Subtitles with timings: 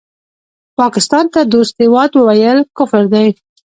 [0.79, 3.27] پاکستان ته دوست هېواد وویل کفر دی